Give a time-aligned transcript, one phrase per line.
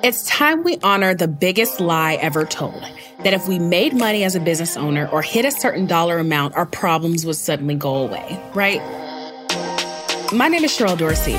[0.00, 2.80] It's time we honor the biggest lie ever told
[3.24, 6.54] that if we made money as a business owner or hit a certain dollar amount,
[6.54, 8.80] our problems would suddenly go away, right?
[10.32, 11.34] My name is Sherrell Dorsey.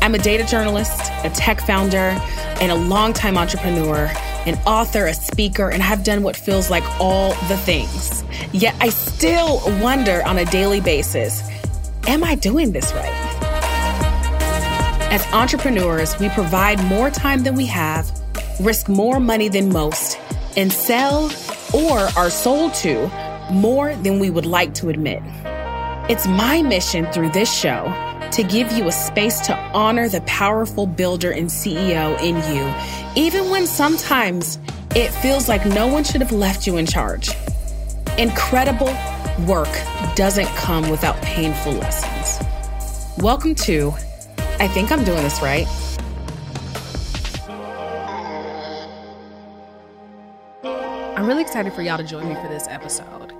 [0.00, 2.18] I'm a data journalist, a tech founder,
[2.62, 4.10] and a longtime entrepreneur,
[4.46, 8.24] an author, a speaker, and I have done what feels like all the things.
[8.52, 11.42] Yet I still wonder on a daily basis
[12.08, 13.21] am I doing this right?
[15.12, 18.10] As entrepreneurs, we provide more time than we have,
[18.58, 20.18] risk more money than most,
[20.56, 21.30] and sell
[21.74, 23.08] or are sold to
[23.50, 25.22] more than we would like to admit.
[26.08, 27.92] It's my mission through this show
[28.32, 33.50] to give you a space to honor the powerful builder and CEO in you, even
[33.50, 34.58] when sometimes
[34.96, 37.32] it feels like no one should have left you in charge.
[38.16, 38.96] Incredible
[39.46, 39.68] work
[40.16, 42.38] doesn't come without painful lessons.
[43.18, 43.92] Welcome to
[44.62, 45.66] I think I'm doing this right.
[51.18, 53.32] I'm really excited for y'all to join me for this episode.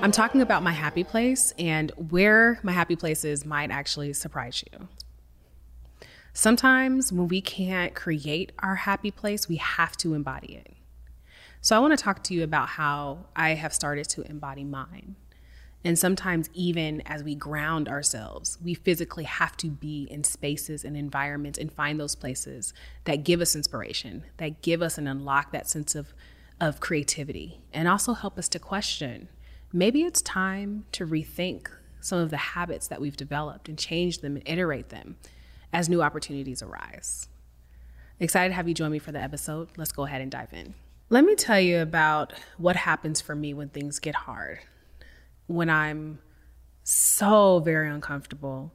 [0.00, 4.86] I'm talking about my happy place and where my happy places might actually surprise you.
[6.32, 10.74] Sometimes when we can't create our happy place, we have to embody it.
[11.60, 15.16] So I want to talk to you about how I have started to embody mine.
[15.84, 20.96] And sometimes, even as we ground ourselves, we physically have to be in spaces and
[20.96, 25.68] environments and find those places that give us inspiration, that give us and unlock that
[25.68, 26.12] sense of,
[26.60, 29.28] of creativity, and also help us to question
[29.72, 31.68] maybe it's time to rethink
[32.00, 35.16] some of the habits that we've developed and change them and iterate them
[35.72, 37.28] as new opportunities arise.
[38.18, 39.68] Excited to have you join me for the episode.
[39.76, 40.74] Let's go ahead and dive in.
[41.10, 44.60] Let me tell you about what happens for me when things get hard
[45.48, 46.20] when I'm
[46.84, 48.72] so very uncomfortable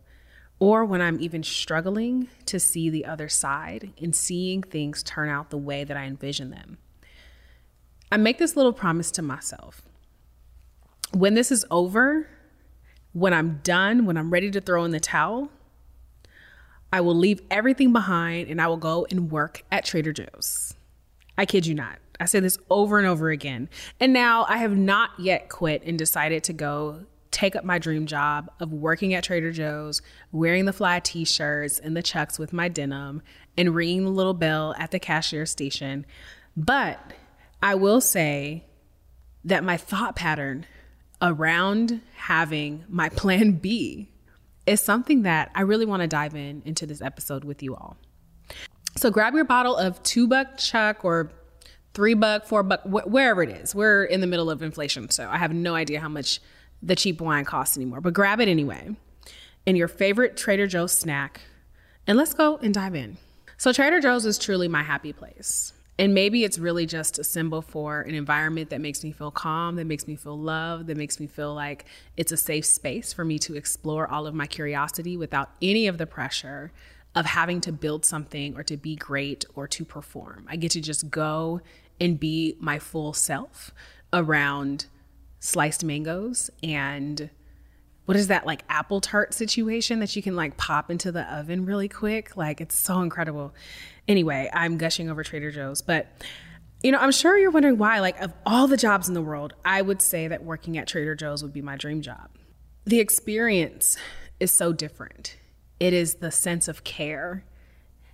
[0.60, 5.50] or when I'm even struggling to see the other side and seeing things turn out
[5.50, 6.78] the way that I envision them.
[8.12, 9.82] I make this little promise to myself.
[11.12, 12.28] When this is over,
[13.14, 15.50] when I'm done, when I'm ready to throw in the towel,
[16.92, 20.76] I will leave everything behind and I will go and work at Trader Joe's.
[21.38, 21.98] I kid you not.
[22.20, 23.70] I say this over and over again.
[24.00, 28.06] And now I have not yet quit and decided to go take up my dream
[28.06, 30.02] job of working at Trader Joe's,
[30.32, 33.22] wearing the fly t shirts and the chucks with my denim,
[33.58, 36.06] and ringing the little bell at the cashier station.
[36.56, 37.00] But
[37.62, 38.66] I will say
[39.44, 40.66] that my thought pattern
[41.22, 44.10] around having my plan B
[44.66, 47.98] is something that I really want to dive in into this episode with you all.
[48.96, 51.32] So grab your bottle of two buck chuck or
[51.94, 53.74] three buck, four buck, wh- wherever it is.
[53.74, 56.40] We're in the middle of inflation, so I have no idea how much
[56.82, 58.02] the cheap wine costs anymore.
[58.02, 58.96] But grab it anyway,
[59.66, 61.42] and your favorite Trader Joe's snack,
[62.08, 63.18] and let's go and dive in.
[63.58, 65.74] So Trader Joe's is truly my happy place.
[66.00, 69.76] And maybe it's really just a symbol for an environment that makes me feel calm,
[69.76, 71.86] that makes me feel loved, that makes me feel like
[72.18, 76.00] it's a safe space for me to explore all of my curiosity without any of
[76.00, 76.72] the pressure
[77.16, 80.46] of having to build something or to be great or to perform.
[80.50, 81.62] I get to just go
[82.00, 83.72] and be my full self
[84.12, 84.88] around
[85.40, 87.30] sliced mangoes and
[88.06, 91.66] what is that like apple tart situation that you can like pop into the oven
[91.66, 92.36] really quick?
[92.36, 93.54] Like it's so incredible.
[94.08, 96.08] Anyway i'm gushing over trader joe's but
[96.82, 99.54] you know i'm sure you're wondering why like of all the jobs in the world
[99.64, 102.30] i would say that working at trader joe's would be my dream job.
[102.86, 103.96] The experience
[104.42, 105.38] is so different
[105.84, 107.44] it is the sense of care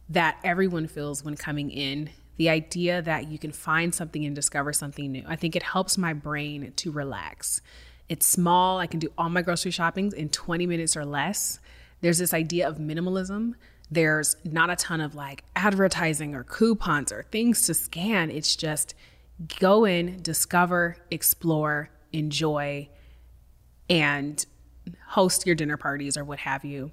[0.09, 4.73] that everyone feels when coming in the idea that you can find something and discover
[4.73, 5.23] something new.
[5.27, 7.61] I think it helps my brain to relax.
[8.07, 8.79] It's small.
[8.79, 11.59] I can do all my grocery shopping in 20 minutes or less.
[12.01, 13.53] There's this idea of minimalism.
[13.91, 18.31] There's not a ton of like advertising or coupons or things to scan.
[18.31, 18.95] It's just
[19.59, 22.89] go in, discover, explore, enjoy,
[23.91, 24.43] and
[25.09, 26.89] host your dinner parties or what have you.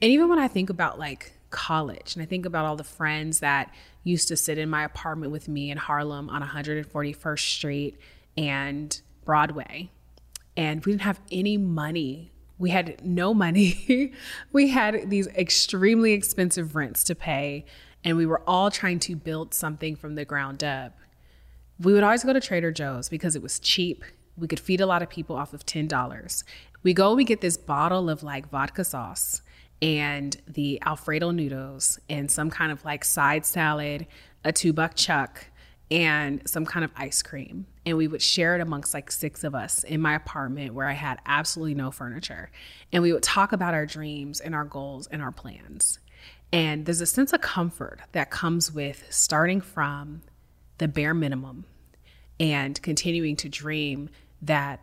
[0.00, 3.40] And even when I think about like college and I think about all the friends
[3.40, 3.72] that
[4.04, 7.98] used to sit in my apartment with me in Harlem on 141st Street
[8.36, 9.90] and Broadway.
[10.56, 12.32] And we didn't have any money.
[12.58, 14.12] We had no money.
[14.52, 17.64] we had these extremely expensive rents to pay,
[18.04, 20.98] and we were all trying to build something from the ground up.
[21.78, 24.04] We would always go to Trader Joe's because it was cheap.
[24.36, 26.44] We could feed a lot of people off of $10.
[26.82, 29.42] We go, we get this bottle of like vodka sauce
[29.82, 34.06] and the Alfredo noodles and some kind of like side salad,
[34.44, 35.46] a two buck chuck,
[35.90, 37.66] and some kind of ice cream.
[37.84, 40.92] And we would share it amongst like six of us in my apartment where I
[40.92, 42.50] had absolutely no furniture.
[42.92, 45.98] And we would talk about our dreams and our goals and our plans.
[46.52, 50.22] And there's a sense of comfort that comes with starting from
[50.78, 51.64] the bare minimum
[52.38, 54.10] and continuing to dream
[54.42, 54.80] that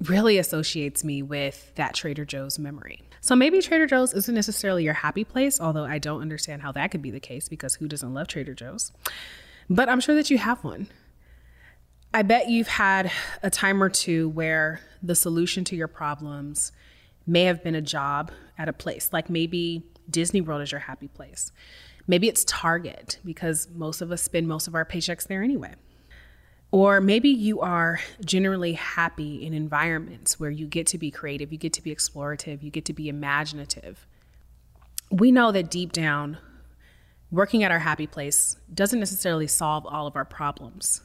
[0.00, 3.02] really associates me with that Trader Joe's memory.
[3.20, 6.90] So maybe Trader Joe's isn't necessarily your happy place, although I don't understand how that
[6.90, 8.92] could be the case because who doesn't love Trader Joe's?
[9.70, 10.88] But I'm sure that you have one.
[12.12, 13.10] I bet you've had
[13.42, 16.70] a time or two where the solution to your problems
[17.26, 21.08] may have been a job at a place, like maybe Disney World is your happy
[21.08, 21.50] place.
[22.06, 25.74] Maybe it's Target because most of us spend most of our paychecks there anyway.
[26.74, 31.56] Or maybe you are generally happy in environments where you get to be creative, you
[31.56, 34.08] get to be explorative, you get to be imaginative.
[35.08, 36.36] We know that deep down,
[37.30, 41.00] working at our happy place doesn't necessarily solve all of our problems.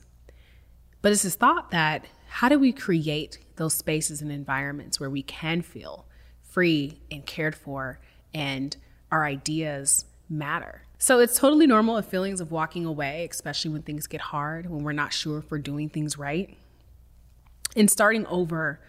[1.03, 5.21] But it's this thought that how do we create those spaces and environments where we
[5.21, 6.07] can feel
[6.41, 7.99] free and cared for
[8.33, 8.75] and
[9.11, 10.81] our ideas matter?
[11.01, 14.83] So it's totally normal of feelings of walking away, especially when things get hard, when
[14.83, 16.57] we're not sure if we're doing things right.
[17.73, 18.81] And starting over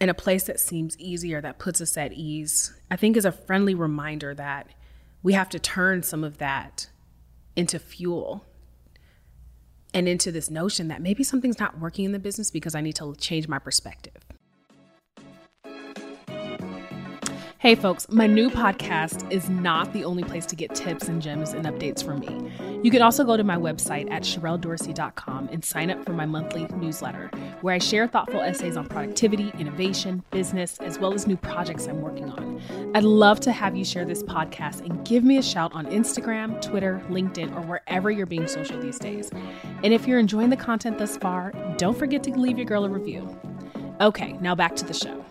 [0.00, 3.30] in a place that seems easier, that puts us at ease, I think is a
[3.30, 4.70] friendly reminder that
[5.22, 6.88] we have to turn some of that
[7.54, 8.44] into fuel
[9.94, 12.96] and into this notion that maybe something's not working in the business because I need
[12.96, 14.25] to change my perspective.
[17.66, 21.52] Hey, folks, my new podcast is not the only place to get tips and gems
[21.52, 22.52] and updates from me.
[22.80, 26.68] You can also go to my website at SherrellDorsey.com and sign up for my monthly
[26.76, 27.28] newsletter,
[27.62, 32.02] where I share thoughtful essays on productivity, innovation, business, as well as new projects I'm
[32.02, 32.92] working on.
[32.94, 36.62] I'd love to have you share this podcast and give me a shout on Instagram,
[36.62, 39.28] Twitter, LinkedIn, or wherever you're being social these days.
[39.82, 42.88] And if you're enjoying the content thus far, don't forget to leave your girl a
[42.88, 43.36] review.
[44.00, 45.24] Okay, now back to the show.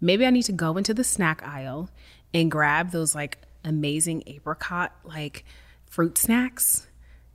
[0.00, 1.90] Maybe I need to go into the snack aisle
[2.32, 5.44] and grab those like amazing apricot like
[5.86, 6.86] fruit snacks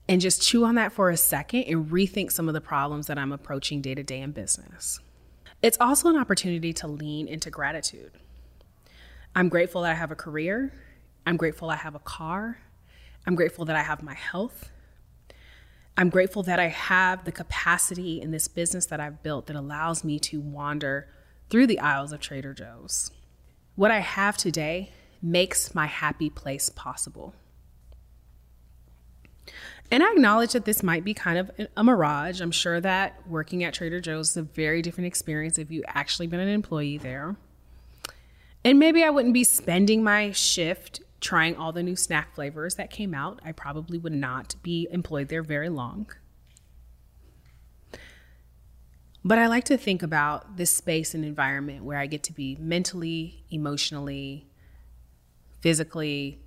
[0.08, 3.18] and just chew on that for a second and rethink some of the problems that
[3.18, 5.00] I'm approaching day to day in business.
[5.62, 8.12] It's also an opportunity to lean into gratitude.
[9.36, 10.74] I'm grateful that I have a career.
[11.26, 12.60] I'm grateful I have a car.
[13.26, 14.70] I'm grateful that I have my health.
[15.96, 20.04] I'm grateful that I have the capacity in this business that I've built that allows
[20.04, 21.08] me to wander
[21.50, 23.12] through the aisles of Trader Joe's.
[23.76, 24.92] What I have today
[25.22, 27.34] makes my happy place possible.
[29.92, 32.42] And I acknowledge that this might be kind of a mirage.
[32.42, 36.28] I'm sure that working at Trader Joe's is a very different experience if you've actually
[36.28, 37.36] been an employee there.
[38.66, 42.90] And maybe I wouldn't be spending my shift trying all the new snack flavors that
[42.90, 43.40] came out.
[43.46, 46.08] I probably would not be employed there very long.
[49.26, 52.58] But I like to think about this space and environment where I get to be
[52.60, 54.48] mentally, emotionally,
[55.62, 56.40] physically,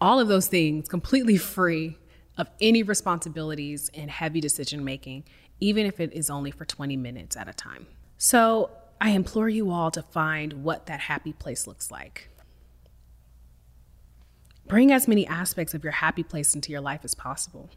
[0.00, 1.98] all of those things completely free
[2.36, 5.24] of any responsibilities and heavy decision making,
[5.58, 7.88] even if it is only for 20 minutes at a time.
[8.16, 8.70] So
[9.00, 12.28] I implore you all to find what that happy place looks like.
[14.68, 17.70] Bring as many aspects of your happy place into your life as possible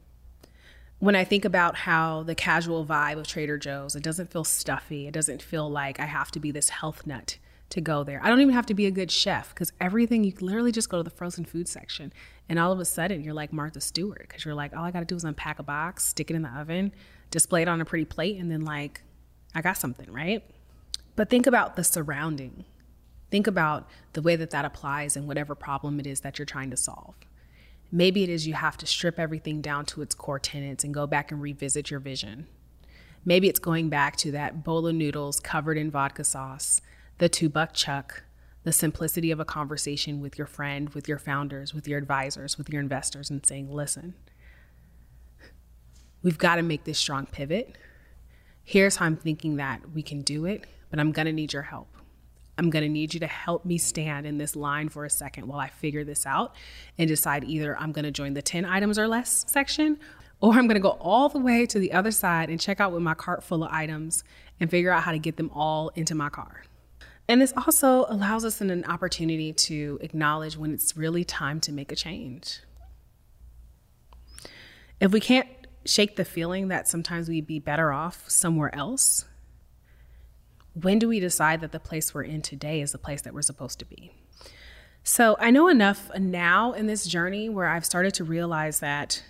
[1.02, 5.08] when I think about how the casual vibe of Trader Joe's, it doesn't feel stuffy.
[5.08, 7.40] It doesn't feel like I have to be this health nut
[7.72, 8.22] to go there.
[8.24, 10.98] I don't even have to be a good chef because everything, you literally just go
[10.98, 12.14] to the frozen food section
[12.48, 15.00] and all of a sudden you're like Martha Stewart because you're like, all I got
[15.00, 16.94] to do is unpack a box, stick it in the oven,
[17.32, 19.02] display it on a pretty plate, and then like,
[19.56, 20.44] I got something, right?
[21.16, 22.64] But think about the surrounding.
[23.32, 26.70] Think about the way that that applies in whatever problem it is that you're trying
[26.70, 27.16] to solve.
[27.92, 31.06] Maybe it is you have to strip everything down to its core tenets and go
[31.06, 32.48] back and revisit your vision.
[33.26, 36.82] Maybe it's going back to that bowl of noodles covered in vodka sauce,
[37.18, 38.24] the two buck chuck,
[38.64, 42.70] the simplicity of a conversation with your friend, with your founders, with your advisors, with
[42.70, 44.14] your investors, and saying, listen,
[46.24, 47.76] we've got to make this strong pivot.
[48.64, 51.64] Here's how I'm thinking that we can do it, but I'm going to need your
[51.64, 51.90] help.
[52.62, 55.48] I'm going to need you to help me stand in this line for a second
[55.48, 56.56] while I figure this out
[57.00, 59.98] and decide either I'm going to join the 10 items or less section
[60.42, 62.92] or I'm going to go all the way to the other side and check out
[62.92, 64.24] with my cart full of items
[64.60, 66.62] and figure out how to get them all into my car.
[67.28, 71.92] And this also allows us an opportunity to acknowledge when it's really time to make
[71.92, 72.60] a change.
[75.00, 75.50] If we can't
[75.84, 79.26] shake the feeling that sometimes we'd be better off somewhere else,
[80.74, 83.42] when do we decide that the place we're in today is the place that we're
[83.42, 84.12] supposed to be?
[85.04, 89.24] So I know enough now in this journey where I've started to realize that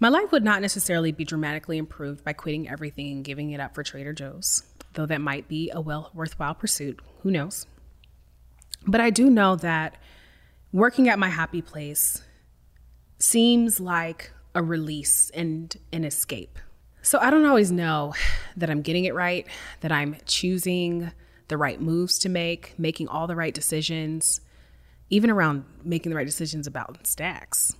[0.00, 3.74] my life would not necessarily be dramatically improved by quitting everything and giving it up
[3.74, 7.00] for Trader Joe's, though that might be a well worthwhile pursuit.
[7.22, 7.66] Who knows?
[8.86, 9.96] But I do know that
[10.72, 12.22] working at my happy place
[13.18, 16.58] seems like a release and an escape.
[17.02, 18.14] So I don't always know
[18.56, 19.46] that I'm getting it right,
[19.80, 21.10] that I'm choosing
[21.48, 24.40] the right moves to make, making all the right decisions,
[25.08, 27.74] even around making the right decisions about stacks.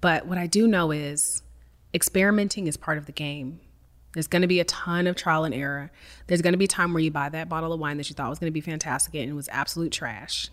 [0.00, 1.42] But what I do know is
[1.92, 3.60] experimenting is part of the game.
[4.12, 5.90] There's going to be a ton of trial and error.
[6.26, 8.14] There's going to be a time where you buy that bottle of wine that you
[8.14, 10.48] thought was going to be fantastic and it was absolute trash.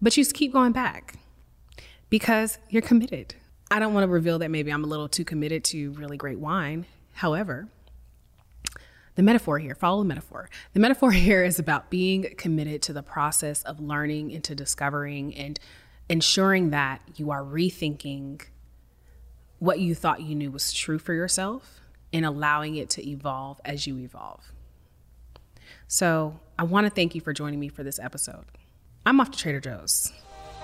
[0.00, 1.14] But you just keep going back
[2.08, 3.34] because you're committed.
[3.70, 6.38] I don't want to reveal that maybe I'm a little too committed to really great
[6.38, 6.86] wine.
[7.12, 7.68] However,
[9.16, 10.48] the metaphor here, follow the metaphor.
[10.72, 15.34] The metaphor here is about being committed to the process of learning and to discovering
[15.34, 15.58] and
[16.08, 18.42] ensuring that you are rethinking
[19.58, 21.80] what you thought you knew was true for yourself
[22.12, 24.52] and allowing it to evolve as you evolve.
[25.88, 28.44] So, I want to thank you for joining me for this episode.
[29.04, 30.12] I'm off to Trader Joe's.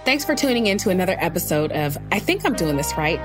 [0.04, 3.20] Thanks for tuning in to another episode of I Think I'm Doing This Right.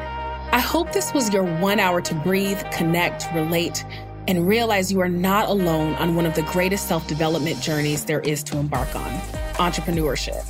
[0.51, 3.83] I hope this was your one hour to breathe, connect, relate,
[4.27, 8.19] and realize you are not alone on one of the greatest self development journeys there
[8.19, 9.09] is to embark on
[9.55, 10.45] entrepreneurship.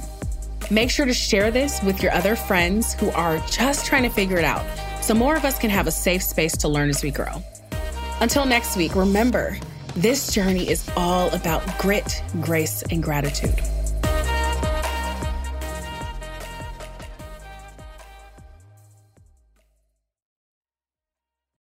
[0.70, 4.38] Make sure to share this with your other friends who are just trying to figure
[4.38, 4.66] it out
[5.02, 7.42] so more of us can have a safe space to learn as we grow.
[8.20, 9.58] Until next week, remember,
[9.96, 13.62] this journey is all about grit, grace, and gratitude.